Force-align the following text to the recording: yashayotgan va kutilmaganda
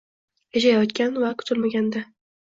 yashayotgan 0.55 1.19
va 1.23 1.29
kutilmaganda 1.41 2.03